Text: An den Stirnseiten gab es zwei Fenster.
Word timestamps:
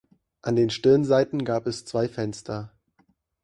An 0.41 0.55
den 0.55 0.71
Stirnseiten 0.71 1.45
gab 1.45 1.67
es 1.67 1.85
zwei 1.85 2.09
Fenster. 2.09 2.71